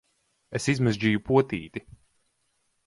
Es 0.59 0.65
izmežģīju 0.73 1.21
potīti! 1.29 1.87